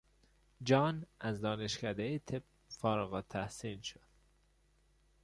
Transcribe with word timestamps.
جان 0.63 1.05
از 1.19 1.41
دانشکدهی 1.41 2.19
طب 2.19 2.43
فارغ 2.67 3.13
التحصیل 3.13 3.81
شد. 3.81 4.07